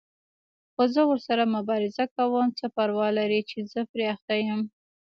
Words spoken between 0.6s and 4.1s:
خو زه ورسره مبارزه کوم، څه پروا لري چې زه پرې